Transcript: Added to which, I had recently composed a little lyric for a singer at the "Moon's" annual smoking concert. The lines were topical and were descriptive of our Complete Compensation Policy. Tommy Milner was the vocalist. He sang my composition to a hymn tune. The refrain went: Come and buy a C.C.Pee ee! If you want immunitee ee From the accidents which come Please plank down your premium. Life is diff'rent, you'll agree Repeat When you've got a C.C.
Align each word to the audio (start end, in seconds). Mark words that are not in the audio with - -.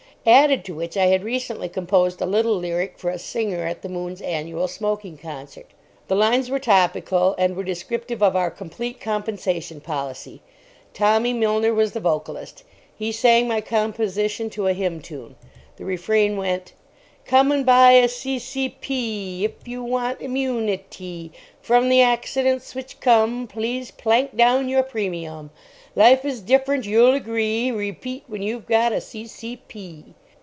Added 0.23 0.63
to 0.65 0.75
which, 0.75 0.97
I 0.97 1.07
had 1.07 1.23
recently 1.23 1.67
composed 1.67 2.21
a 2.21 2.27
little 2.27 2.53
lyric 2.55 2.99
for 2.99 3.09
a 3.09 3.17
singer 3.17 3.65
at 3.65 3.81
the 3.81 3.89
"Moon's" 3.89 4.21
annual 4.21 4.67
smoking 4.67 5.17
concert. 5.17 5.71
The 6.09 6.13
lines 6.15 6.47
were 6.47 6.59
topical 6.59 7.33
and 7.39 7.55
were 7.55 7.63
descriptive 7.63 8.21
of 8.21 8.35
our 8.35 8.51
Complete 8.51 9.01
Compensation 9.01 9.81
Policy. 9.81 10.43
Tommy 10.93 11.33
Milner 11.33 11.73
was 11.73 11.93
the 11.93 11.99
vocalist. 11.99 12.63
He 12.95 13.11
sang 13.11 13.47
my 13.47 13.61
composition 13.61 14.51
to 14.51 14.67
a 14.67 14.73
hymn 14.73 15.01
tune. 15.01 15.37
The 15.77 15.85
refrain 15.85 16.37
went: 16.37 16.73
Come 17.25 17.51
and 17.51 17.63
buy 17.65 17.91
a 17.93 18.07
C.C.Pee 18.09 19.43
ee! 19.43 19.45
If 19.45 19.67
you 19.67 19.83
want 19.83 20.19
immunitee 20.19 20.99
ee 21.01 21.31
From 21.61 21.87
the 21.89 22.01
accidents 22.01 22.73
which 22.75 22.99
come 22.99 23.45
Please 23.47 23.89
plank 23.91 24.35
down 24.35 24.67
your 24.69 24.83
premium. 24.83 25.49
Life 25.95 26.25
is 26.25 26.41
diff'rent, 26.41 26.85
you'll 26.85 27.13
agree 27.13 27.69
Repeat 27.69 28.23
When 28.27 28.41
you've 28.41 28.65
got 28.65 28.91
a 28.91 28.99
C.C. 28.99 29.59